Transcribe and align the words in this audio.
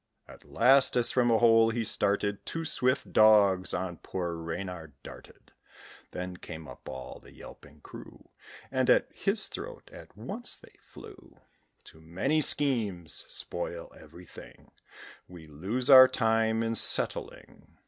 At 0.27 0.43
last, 0.43 0.97
as 0.97 1.11
from 1.11 1.29
a 1.29 1.37
hole 1.37 1.69
he 1.69 1.83
started, 1.83 2.43
Two 2.43 2.65
swift 2.65 3.13
dogs 3.13 3.71
on 3.71 3.97
poor 3.97 4.33
Reynard 4.35 4.93
darted; 5.03 5.51
Then 6.09 6.37
came 6.37 6.67
up 6.67 6.89
all 6.89 7.19
the 7.19 7.31
yelping 7.31 7.81
crew, 7.81 8.29
And 8.71 8.89
at 8.89 9.09
his 9.13 9.47
throat 9.47 9.91
at 9.93 10.17
once 10.17 10.55
they 10.57 10.73
flew. 10.81 11.39
Too 11.83 12.01
many 12.01 12.41
schemes 12.41 13.13
spoil 13.27 13.93
everything, 13.95 14.71
We 15.27 15.45
lose 15.45 15.87
our 15.87 16.07
time 16.07 16.63
in 16.63 16.73
settling. 16.73 17.77